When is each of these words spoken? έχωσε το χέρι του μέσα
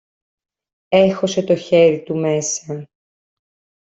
έχωσε 0.87 1.43
το 1.43 1.55
χέρι 1.55 2.03
του 2.03 2.15
μέσα 2.17 2.87